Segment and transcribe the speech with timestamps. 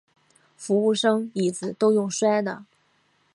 [0.57, 2.65] 服务生椅子都用摔的